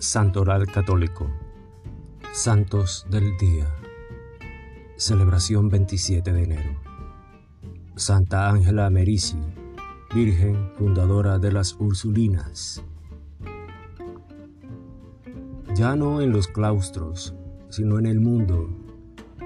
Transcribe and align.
Santoral 0.00 0.68
Católico. 0.68 1.28
Santos 2.32 3.04
del 3.10 3.36
Día. 3.36 3.66
Celebración 4.96 5.68
27 5.68 6.32
de 6.32 6.42
enero. 6.44 6.80
Santa 7.96 8.48
Ángela 8.48 8.90
Merici, 8.90 9.38
Virgen 10.14 10.70
fundadora 10.78 11.40
de 11.40 11.50
las 11.50 11.74
Ursulinas. 11.80 12.84
Ya 15.74 15.96
no 15.96 16.20
en 16.20 16.30
los 16.30 16.46
claustros, 16.46 17.34
sino 17.68 17.98
en 17.98 18.06
el 18.06 18.20
mundo. 18.20 18.70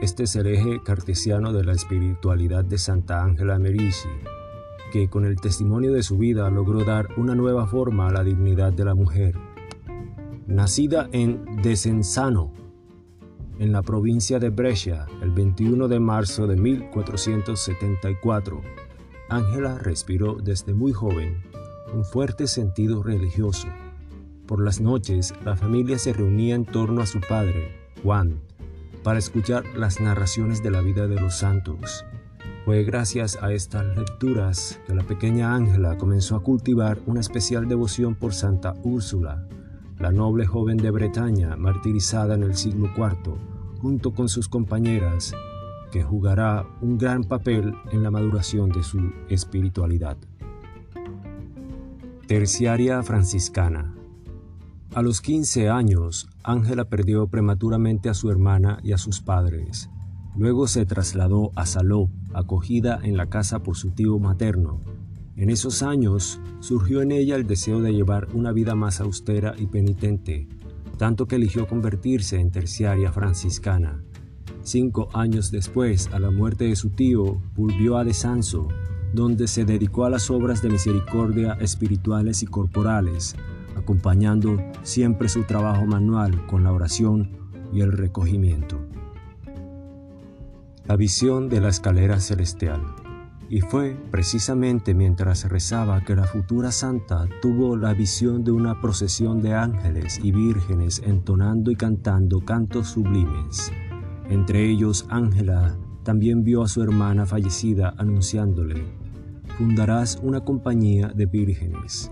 Este 0.02 0.24
es 0.24 0.36
el 0.36 0.48
eje 0.48 0.82
cartesiano 0.84 1.54
de 1.54 1.64
la 1.64 1.72
espiritualidad 1.72 2.62
de 2.62 2.76
Santa 2.76 3.24
Ángela 3.24 3.58
Merici, 3.58 4.10
que 4.92 5.08
con 5.08 5.24
el 5.24 5.40
testimonio 5.40 5.94
de 5.94 6.02
su 6.02 6.18
vida 6.18 6.50
logró 6.50 6.84
dar 6.84 7.08
una 7.16 7.34
nueva 7.34 7.66
forma 7.66 8.08
a 8.08 8.12
la 8.12 8.22
dignidad 8.22 8.74
de 8.74 8.84
la 8.84 8.94
mujer. 8.94 9.51
Nacida 10.52 11.08
en 11.12 11.62
Desenzano, 11.62 12.52
en 13.58 13.72
la 13.72 13.80
provincia 13.80 14.38
de 14.38 14.50
Brescia, 14.50 15.06
el 15.22 15.30
21 15.30 15.88
de 15.88 15.98
marzo 15.98 16.46
de 16.46 16.56
1474, 16.56 18.60
Ángela 19.30 19.78
respiró 19.78 20.34
desde 20.34 20.74
muy 20.74 20.92
joven 20.92 21.42
un 21.94 22.04
fuerte 22.04 22.46
sentido 22.46 23.02
religioso. 23.02 23.66
Por 24.46 24.62
las 24.62 24.78
noches, 24.78 25.32
la 25.42 25.56
familia 25.56 25.98
se 25.98 26.12
reunía 26.12 26.54
en 26.54 26.66
torno 26.66 27.00
a 27.00 27.06
su 27.06 27.20
padre, 27.20 27.74
Juan, 28.02 28.42
para 29.02 29.20
escuchar 29.20 29.64
las 29.74 30.02
narraciones 30.02 30.62
de 30.62 30.70
la 30.70 30.82
vida 30.82 31.08
de 31.08 31.18
los 31.18 31.38
santos. 31.38 32.04
Fue 32.66 32.84
gracias 32.84 33.38
a 33.40 33.54
estas 33.54 33.86
lecturas 33.96 34.78
que 34.86 34.94
la 34.94 35.02
pequeña 35.02 35.54
Ángela 35.54 35.96
comenzó 35.96 36.36
a 36.36 36.42
cultivar 36.42 36.98
una 37.06 37.20
especial 37.20 37.68
devoción 37.68 38.14
por 38.14 38.34
Santa 38.34 38.74
Úrsula, 38.82 39.46
la 40.02 40.10
noble 40.10 40.46
joven 40.46 40.78
de 40.78 40.90
Bretaña 40.90 41.54
martirizada 41.54 42.34
en 42.34 42.42
el 42.42 42.56
siglo 42.56 42.90
IV, 42.96 43.36
junto 43.80 44.12
con 44.12 44.28
sus 44.28 44.48
compañeras, 44.48 45.32
que 45.92 46.02
jugará 46.02 46.66
un 46.80 46.98
gran 46.98 47.22
papel 47.22 47.72
en 47.92 48.02
la 48.02 48.10
maduración 48.10 48.70
de 48.70 48.82
su 48.82 49.12
espiritualidad. 49.28 50.16
Terciaria 52.26 53.00
franciscana. 53.04 53.94
A 54.92 55.02
los 55.02 55.20
15 55.20 55.68
años, 55.68 56.28
Ángela 56.42 56.86
perdió 56.86 57.28
prematuramente 57.28 58.08
a 58.08 58.14
su 58.14 58.28
hermana 58.28 58.80
y 58.82 58.94
a 58.94 58.98
sus 58.98 59.20
padres. 59.20 59.88
Luego 60.36 60.66
se 60.66 60.84
trasladó 60.84 61.52
a 61.54 61.64
Saló, 61.64 62.10
acogida 62.34 62.98
en 63.04 63.16
la 63.16 63.26
casa 63.26 63.60
por 63.60 63.76
su 63.76 63.92
tío 63.92 64.18
materno. 64.18 64.80
En 65.36 65.48
esos 65.48 65.82
años 65.82 66.40
surgió 66.60 67.00
en 67.00 67.10
ella 67.10 67.36
el 67.36 67.46
deseo 67.46 67.80
de 67.80 67.92
llevar 67.92 68.28
una 68.34 68.52
vida 68.52 68.74
más 68.74 69.00
austera 69.00 69.54
y 69.56 69.66
penitente, 69.66 70.46
tanto 70.98 71.26
que 71.26 71.36
eligió 71.36 71.66
convertirse 71.66 72.38
en 72.38 72.50
terciaria 72.50 73.10
franciscana. 73.12 74.02
Cinco 74.62 75.08
años 75.14 75.50
después, 75.50 76.08
a 76.12 76.20
la 76.20 76.30
muerte 76.30 76.64
de 76.64 76.76
su 76.76 76.90
tío, 76.90 77.42
volvió 77.56 77.96
a 77.96 78.04
Desanzo, 78.04 78.68
donde 79.12 79.48
se 79.48 79.64
dedicó 79.64 80.04
a 80.04 80.10
las 80.10 80.30
obras 80.30 80.62
de 80.62 80.70
misericordia 80.70 81.54
espirituales 81.54 82.42
y 82.42 82.46
corporales, 82.46 83.34
acompañando 83.74 84.56
siempre 84.82 85.28
su 85.28 85.44
trabajo 85.44 85.86
manual 85.86 86.46
con 86.46 86.62
la 86.62 86.72
oración 86.72 87.30
y 87.72 87.80
el 87.80 87.92
recogimiento. 87.92 88.80
La 90.84 90.96
visión 90.96 91.48
de 91.48 91.60
la 91.60 91.68
escalera 91.68 92.20
celestial. 92.20 92.82
Y 93.52 93.60
fue 93.60 93.94
precisamente 94.10 94.94
mientras 94.94 95.46
rezaba 95.46 96.00
que 96.00 96.16
la 96.16 96.24
futura 96.24 96.72
santa 96.72 97.28
tuvo 97.42 97.76
la 97.76 97.92
visión 97.92 98.44
de 98.44 98.50
una 98.50 98.80
procesión 98.80 99.42
de 99.42 99.52
ángeles 99.52 100.18
y 100.22 100.32
vírgenes 100.32 101.02
entonando 101.04 101.70
y 101.70 101.76
cantando 101.76 102.40
cantos 102.40 102.88
sublimes. 102.88 103.70
Entre 104.30 104.70
ellos 104.70 105.04
Ángela 105.10 105.76
también 106.02 106.44
vio 106.44 106.62
a 106.62 106.66
su 106.66 106.82
hermana 106.82 107.26
fallecida 107.26 107.92
anunciándole, 107.98 108.86
fundarás 109.58 110.18
una 110.22 110.40
compañía 110.40 111.08
de 111.08 111.26
vírgenes. 111.26 112.10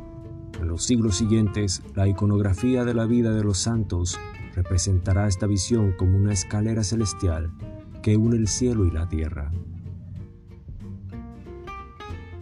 En 0.60 0.68
los 0.68 0.84
siglos 0.84 1.16
siguientes, 1.16 1.82
la 1.94 2.06
iconografía 2.06 2.84
de 2.84 2.92
la 2.92 3.06
vida 3.06 3.32
de 3.32 3.44
los 3.44 3.56
santos 3.56 4.18
representará 4.54 5.26
esta 5.26 5.46
visión 5.46 5.92
como 5.96 6.18
una 6.18 6.34
escalera 6.34 6.84
celestial 6.84 7.50
que 8.02 8.18
une 8.18 8.36
el 8.36 8.46
cielo 8.46 8.84
y 8.84 8.90
la 8.90 9.08
tierra. 9.08 9.50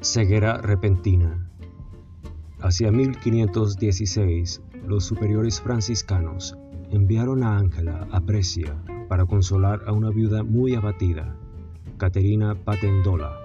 Ceguera 0.01 0.59
repentina. 0.59 1.51
Hacia 2.61 2.93
1516, 2.93 4.63
los 4.87 5.05
superiores 5.05 5.61
franciscanos 5.61 6.57
enviaron 6.93 7.43
a 7.43 7.59
Ángela 7.59 8.07
a 8.13 8.21
Brescia 8.21 8.81
para 9.09 9.27
consolar 9.27 9.83
a 9.89 9.93
una 9.93 10.11
viuda 10.11 10.45
muy 10.45 10.77
abatida, 10.77 11.37
Caterina 11.97 12.55
Patendola. 12.55 13.37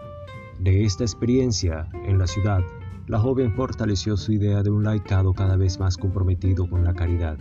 De 0.59 0.84
esta 0.84 1.03
experiencia 1.03 1.90
en 2.06 2.19
la 2.19 2.28
ciudad, 2.28 2.62
la 3.08 3.19
joven 3.19 3.52
fortaleció 3.56 4.16
su 4.16 4.34
idea 4.34 4.62
de 4.62 4.69
un 4.69 4.84
laicado 4.84 5.34
cada 5.34 5.58
vez 5.58 5.80
más 5.80 5.97
comprometido 5.97 6.69
con 6.69 6.84
la 6.84 6.94
caridad, 6.94 7.40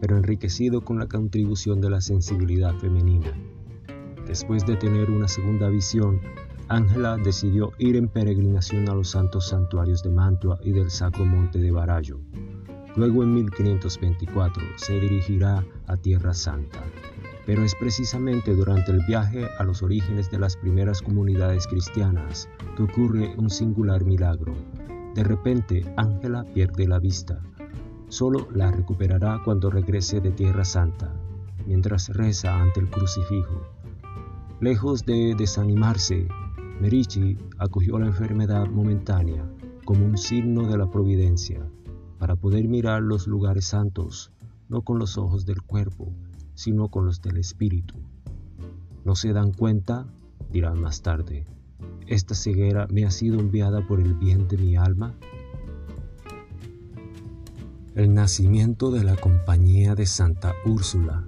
pero 0.00 0.16
enriquecido 0.16 0.80
con 0.80 0.98
la 0.98 1.06
contribución 1.06 1.82
de 1.82 1.90
la 1.90 2.00
sensibilidad 2.00 2.74
femenina. 2.78 3.30
Después 4.26 4.64
de 4.64 4.76
tener 4.76 5.10
una 5.10 5.28
segunda 5.28 5.68
visión, 5.68 6.18
Ángela 6.68 7.18
decidió 7.18 7.72
ir 7.78 7.96
en 7.96 8.08
peregrinación 8.08 8.88
a 8.88 8.94
los 8.94 9.10
santos 9.10 9.48
santuarios 9.48 10.02
de 10.02 10.10
Mantua 10.10 10.58
y 10.62 10.72
del 10.72 10.90
Sacro 10.90 11.26
Monte 11.26 11.58
de 11.58 11.70
Barallo. 11.70 12.20
Luego 12.96 13.22
en 13.22 13.34
1524 13.34 14.62
se 14.76 14.98
dirigirá 14.98 15.62
a 15.86 15.96
Tierra 15.98 16.32
Santa. 16.32 16.80
Pero 17.44 17.62
es 17.62 17.74
precisamente 17.74 18.54
durante 18.54 18.92
el 18.92 19.04
viaje 19.06 19.46
a 19.58 19.64
los 19.64 19.82
orígenes 19.82 20.30
de 20.30 20.38
las 20.38 20.56
primeras 20.56 21.02
comunidades 21.02 21.66
cristianas 21.66 22.48
que 22.76 22.84
ocurre 22.84 23.34
un 23.36 23.50
singular 23.50 24.02
milagro. 24.04 24.54
De 25.14 25.22
repente, 25.22 25.84
Ángela 25.96 26.44
pierde 26.54 26.88
la 26.88 26.98
vista. 26.98 27.42
Solo 28.08 28.48
la 28.52 28.70
recuperará 28.70 29.42
cuando 29.44 29.68
regrese 29.68 30.20
de 30.22 30.30
Tierra 30.30 30.64
Santa, 30.64 31.12
mientras 31.66 32.08
reza 32.08 32.58
ante 32.58 32.80
el 32.80 32.88
crucifijo. 32.88 33.60
Lejos 34.60 35.04
de 35.04 35.34
desanimarse, 35.36 36.26
Merici 36.80 37.38
acogió 37.58 37.98
la 37.98 38.06
enfermedad 38.06 38.66
momentánea 38.66 39.48
como 39.84 40.04
un 40.04 40.18
signo 40.18 40.66
de 40.66 40.76
la 40.76 40.90
providencia, 40.90 41.60
para 42.18 42.36
poder 42.36 42.68
mirar 42.68 43.02
los 43.02 43.26
lugares 43.26 43.66
santos, 43.66 44.32
no 44.68 44.82
con 44.82 44.98
los 44.98 45.18
ojos 45.18 45.44
del 45.44 45.62
cuerpo, 45.62 46.12
sino 46.54 46.88
con 46.88 47.06
los 47.06 47.20
del 47.20 47.36
espíritu. 47.36 47.94
¿No 49.04 49.14
se 49.14 49.32
dan 49.32 49.52
cuenta? 49.52 50.06
dirán 50.50 50.80
más 50.80 51.02
tarde. 51.02 51.44
¿Esta 52.06 52.34
ceguera 52.34 52.86
me 52.90 53.04
ha 53.04 53.10
sido 53.10 53.40
enviada 53.40 53.86
por 53.86 54.00
el 54.00 54.14
bien 54.14 54.48
de 54.48 54.56
mi 54.56 54.76
alma? 54.76 55.14
El 57.94 58.14
nacimiento 58.14 58.90
de 58.90 59.04
la 59.04 59.16
Compañía 59.16 59.94
de 59.94 60.06
Santa 60.06 60.54
Úrsula 60.64 61.24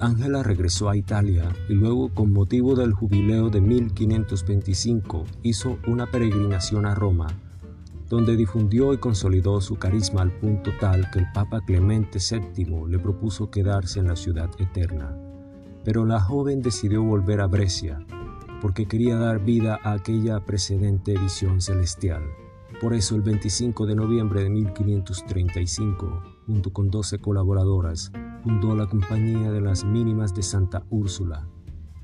Ángela 0.00 0.44
regresó 0.44 0.88
a 0.88 0.96
Italia 0.96 1.48
y 1.68 1.74
luego 1.74 2.14
con 2.14 2.32
motivo 2.32 2.76
del 2.76 2.92
jubileo 2.92 3.50
de 3.50 3.60
1525 3.60 5.24
hizo 5.42 5.78
una 5.88 6.06
peregrinación 6.06 6.86
a 6.86 6.94
Roma, 6.94 7.26
donde 8.08 8.36
difundió 8.36 8.94
y 8.94 8.98
consolidó 8.98 9.60
su 9.60 9.76
carisma 9.76 10.22
al 10.22 10.30
punto 10.30 10.70
tal 10.80 11.10
que 11.10 11.18
el 11.18 11.26
Papa 11.32 11.62
Clemente 11.66 12.20
VII 12.20 12.86
le 12.88 12.98
propuso 13.00 13.50
quedarse 13.50 13.98
en 13.98 14.06
la 14.06 14.14
ciudad 14.14 14.48
eterna. 14.58 15.16
Pero 15.84 16.04
la 16.04 16.20
joven 16.20 16.62
decidió 16.62 17.02
volver 17.02 17.40
a 17.40 17.48
Brescia, 17.48 17.98
porque 18.62 18.86
quería 18.86 19.16
dar 19.16 19.44
vida 19.44 19.80
a 19.82 19.94
aquella 19.94 20.38
precedente 20.40 21.18
visión 21.18 21.60
celestial. 21.60 22.22
Por 22.80 22.94
eso 22.94 23.16
el 23.16 23.22
25 23.22 23.86
de 23.86 23.96
noviembre 23.96 24.44
de 24.44 24.50
1535, 24.50 26.22
junto 26.46 26.72
con 26.72 26.90
12 26.90 27.18
colaboradoras, 27.18 28.12
fundó 28.42 28.74
la 28.76 28.86
Compañía 28.86 29.50
de 29.50 29.60
las 29.60 29.84
Mínimas 29.84 30.34
de 30.34 30.42
Santa 30.42 30.84
Úrsula. 30.90 31.46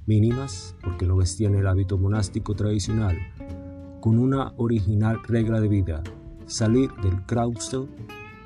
Mínimas 0.07 0.77
porque 0.83 1.07
no 1.07 1.17
vestían 1.17 1.55
el 1.55 1.67
hábito 1.67 1.97
monástico 1.97 2.55
tradicional, 2.55 3.17
con 4.01 4.19
una 4.19 4.53
original 4.57 5.21
regla 5.27 5.61
de 5.61 5.69
vida, 5.69 6.03
salir 6.47 6.91
del 7.03 7.23
claustro 7.23 7.89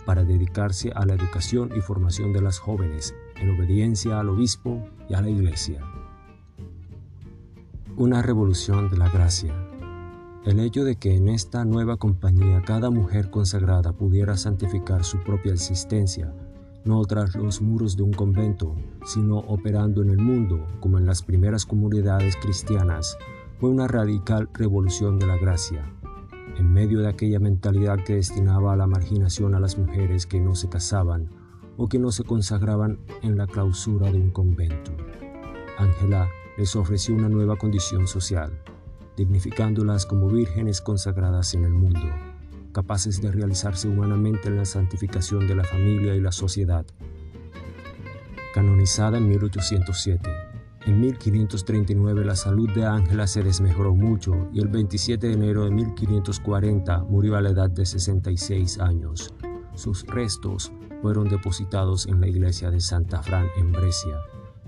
para 0.07 0.25
dedicarse 0.25 0.93
a 0.95 1.05
la 1.05 1.15
educación 1.15 1.71
y 1.77 1.81
formación 1.81 2.33
de 2.33 2.43
las 2.43 2.59
jóvenes, 2.59 3.15
en 3.37 3.51
obediencia 3.51 4.21
al 4.21 4.29
obispo 4.29 4.83
y 5.09 5.15
a 5.15 5.21
la 5.21 5.31
iglesia. 5.31 5.83
Una 7.97 8.23
revolución 8.23 8.89
de 8.91 8.97
la 8.97 9.09
gracia. 9.09 9.53
El 10.45 10.61
hecho 10.61 10.85
de 10.85 10.97
que 10.97 11.17
en 11.17 11.29
esta 11.29 11.65
nueva 11.65 11.97
compañía 11.97 12.63
cada 12.63 12.91
mujer 12.91 13.31
consagrada 13.31 13.93
pudiera 13.93 14.37
santificar 14.37 15.05
su 15.05 15.19
propia 15.19 15.53
existencia 15.53 16.33
no 16.89 17.05
tras 17.05 17.37
los 17.37 17.61
muros 17.61 17.99
de 17.99 18.03
un 18.03 18.15
convento, 18.15 18.75
sino 19.05 19.37
operando 19.41 20.01
en 20.01 20.09
el 20.09 20.17
mundo, 20.17 20.67
como 20.81 20.97
en 20.97 21.05
las 21.05 21.23
primeras 21.23 21.67
comunidades 21.67 22.35
cristianas, 22.37 23.19
fue 23.61 23.69
una 23.69 23.87
radical 23.87 24.49
revolución 24.55 25.19
de 25.19 25.27
la 25.27 25.37
gracia. 25.37 25.85
En 26.57 26.73
medio 26.73 27.01
de 27.01 27.09
aquella 27.09 27.41
mentalidad 27.41 28.03
que 28.07 28.15
destinaba 28.15 28.73
a 28.73 28.77
la 28.77 28.87
marginación 28.87 29.55
a 29.55 29.61
las 29.61 29.77
mujeres 29.77 30.27
que 30.27 30.41
no 30.41 30.55
se 30.55 30.71
casaban, 30.71 31.29
o 31.77 31.89
que 31.89 31.99
no 31.99 32.11
se 32.11 32.25
consagraban 32.25 32.99
en 33.21 33.37
la 33.37 33.47
clausura 33.47 34.11
de 34.11 34.19
un 34.19 34.31
convento. 34.31 34.93
Ángela 35.77 36.27
les 36.57 36.75
ofreció 36.75 37.15
una 37.15 37.29
nueva 37.29 37.57
condición 37.57 38.07
social, 38.07 38.63
dignificándolas 39.15 40.07
como 40.07 40.29
vírgenes 40.29 40.81
consagradas 40.81 41.53
en 41.53 41.65
el 41.65 41.75
mundo, 41.75 42.09
capaces 42.79 43.21
de 43.21 43.33
realizarse 43.33 43.89
humanamente 43.89 44.47
en 44.47 44.57
la 44.57 44.65
santificación 44.65 45.49
de 45.49 45.57
la 45.57 45.65
familia 45.65 46.15
y 46.15 46.21
la 46.21 46.31
sociedad. 46.31 46.87
Canonizada 48.55 49.19
en 49.19 49.29
1807, 49.29 50.31
en 50.87 51.01
1539 51.01 52.25
la 52.25 52.37
salud 52.37 52.71
de 52.73 52.87
Ángela 52.87 53.27
se 53.27 53.43
desmejoró 53.43 53.97
mucho 53.97 54.49
y 54.53 54.61
el 54.61 54.69
27 54.69 55.27
de 55.27 55.33
enero 55.33 55.65
de 55.65 55.73
1540 55.73 57.03
murió 57.03 57.37
a 57.37 57.41
la 57.41 57.51
edad 57.51 57.69
de 57.69 57.85
66 57.85 58.79
años. 58.79 59.35
Sus 59.75 60.07
restos 60.07 60.71
fueron 61.03 61.29
depositados 61.29 62.07
en 62.07 62.21
la 62.21 62.29
iglesia 62.29 62.71
de 62.71 62.81
Santa 62.81 63.25
Fran 63.25 63.49
en 63.57 63.73
Brescia, 63.73 64.21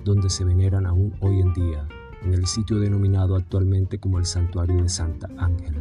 donde 0.04 0.30
se 0.30 0.44
veneran 0.44 0.84
aún 0.84 1.14
hoy 1.20 1.40
en 1.40 1.52
día, 1.52 1.86
en 2.22 2.34
el 2.34 2.46
sitio 2.46 2.80
denominado 2.80 3.36
actualmente 3.36 4.00
como 4.00 4.18
el 4.18 4.26
Santuario 4.26 4.82
de 4.82 4.88
Santa 4.88 5.28
Ángela. 5.38 5.80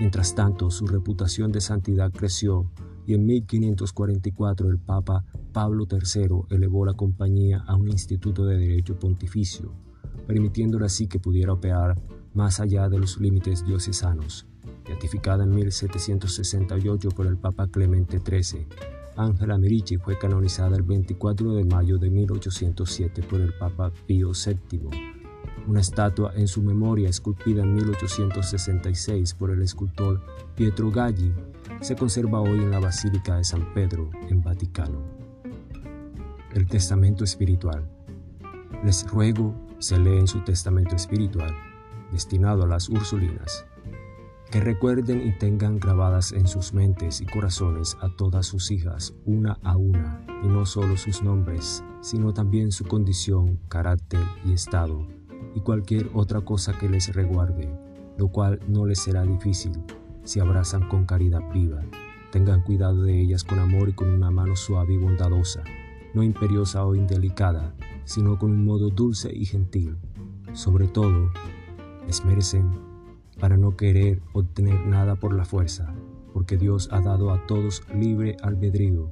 Mientras 0.00 0.34
tanto, 0.34 0.70
su 0.70 0.86
reputación 0.86 1.52
de 1.52 1.60
santidad 1.60 2.10
creció 2.10 2.70
y 3.06 3.12
en 3.12 3.26
1544 3.26 4.70
el 4.70 4.78
Papa 4.78 5.26
Pablo 5.52 5.86
III 5.90 6.46
elevó 6.48 6.86
la 6.86 6.94
compañía 6.94 7.62
a 7.66 7.76
un 7.76 7.88
instituto 7.88 8.46
de 8.46 8.56
derecho 8.56 8.98
pontificio, 8.98 9.74
permitiéndole 10.26 10.86
así 10.86 11.06
que 11.06 11.18
pudiera 11.18 11.52
operar 11.52 12.00
más 12.32 12.60
allá 12.60 12.88
de 12.88 12.98
los 12.98 13.20
límites 13.20 13.66
diocesanos. 13.66 14.46
Beatificada 14.86 15.44
en 15.44 15.54
1768 15.54 17.10
por 17.10 17.26
el 17.26 17.36
Papa 17.36 17.66
Clemente 17.66 18.20
XIII, 18.20 18.66
Ángela 19.16 19.58
Merici 19.58 19.98
fue 19.98 20.18
canonizada 20.18 20.78
el 20.78 20.82
24 20.82 21.52
de 21.52 21.64
mayo 21.64 21.98
de 21.98 22.08
1807 22.08 23.22
por 23.22 23.42
el 23.42 23.52
Papa 23.52 23.92
Pío 24.06 24.30
VII. 24.32 25.19
Una 25.66 25.80
estatua 25.80 26.32
en 26.34 26.48
su 26.48 26.62
memoria 26.62 27.08
esculpida 27.08 27.62
en 27.62 27.74
1866 27.74 29.34
por 29.34 29.50
el 29.50 29.62
escultor 29.62 30.20
Pietro 30.56 30.90
Galli 30.90 31.32
se 31.80 31.96
conserva 31.96 32.40
hoy 32.40 32.58
en 32.58 32.70
la 32.70 32.80
Basílica 32.80 33.36
de 33.36 33.44
San 33.44 33.72
Pedro, 33.72 34.10
en 34.28 34.42
Vaticano. 34.42 35.02
El 36.52 36.66
Testamento 36.66 37.24
Espiritual. 37.24 37.88
Les 38.84 39.08
ruego 39.08 39.54
se 39.78 39.98
lee 39.98 40.18
en 40.18 40.26
su 40.26 40.40
Testamento 40.40 40.96
Espiritual, 40.96 41.54
destinado 42.12 42.64
a 42.64 42.66
las 42.66 42.88
Ursulinas, 42.88 43.64
que 44.50 44.60
recuerden 44.60 45.26
y 45.26 45.38
tengan 45.38 45.78
grabadas 45.78 46.32
en 46.32 46.46
sus 46.46 46.74
mentes 46.74 47.20
y 47.20 47.26
corazones 47.26 47.96
a 48.00 48.08
todas 48.16 48.46
sus 48.46 48.70
hijas, 48.70 49.14
una 49.24 49.58
a 49.62 49.76
una, 49.76 50.24
y 50.42 50.48
no 50.48 50.66
solo 50.66 50.96
sus 50.96 51.22
nombres, 51.22 51.84
sino 52.00 52.34
también 52.34 52.72
su 52.72 52.84
condición, 52.84 53.60
carácter 53.68 54.20
y 54.44 54.52
estado, 54.52 55.06
y 55.54 55.60
cualquier 55.60 56.10
otra 56.14 56.40
cosa 56.40 56.76
que 56.78 56.88
les 56.88 57.14
reguarde, 57.14 57.68
lo 58.16 58.28
cual 58.28 58.60
no 58.68 58.86
les 58.86 59.00
será 59.00 59.22
difícil 59.24 59.72
si 60.24 60.40
abrazan 60.40 60.88
con 60.88 61.06
caridad 61.06 61.42
viva. 61.52 61.82
Tengan 62.30 62.62
cuidado 62.62 63.02
de 63.02 63.20
ellas 63.20 63.42
con 63.42 63.58
amor 63.58 63.88
y 63.88 63.92
con 63.92 64.10
una 64.10 64.30
mano 64.30 64.54
suave 64.54 64.94
y 64.94 64.96
bondadosa, 64.96 65.64
no 66.14 66.22
imperiosa 66.22 66.84
o 66.84 66.94
indelicada, 66.94 67.74
sino 68.04 68.38
con 68.38 68.52
un 68.52 68.64
modo 68.64 68.90
dulce 68.90 69.30
y 69.34 69.44
gentil. 69.44 69.96
Sobre 70.52 70.86
todo, 70.86 71.30
les 72.06 72.24
merecen 72.24 72.70
para 73.40 73.56
no 73.56 73.76
querer 73.76 74.20
obtener 74.32 74.86
nada 74.86 75.16
por 75.16 75.34
la 75.34 75.44
fuerza, 75.44 75.94
porque 76.32 76.56
Dios 76.56 76.88
ha 76.92 77.00
dado 77.00 77.32
a 77.32 77.46
todos 77.46 77.82
libre 77.94 78.36
albedrío 78.42 79.10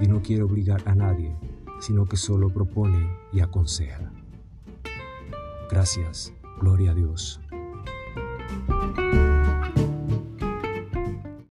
y 0.00 0.08
no 0.08 0.22
quiere 0.22 0.42
obligar 0.42 0.82
a 0.86 0.94
nadie, 0.94 1.36
sino 1.80 2.06
que 2.06 2.16
solo 2.16 2.50
propone 2.50 3.08
y 3.32 3.40
aconseja. 3.40 4.12
Gracias, 5.68 6.32
gloria 6.60 6.92
a 6.92 6.94
Dios. 6.94 7.40